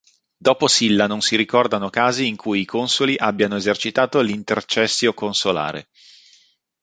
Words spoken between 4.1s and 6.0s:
l"'intercessio consolare".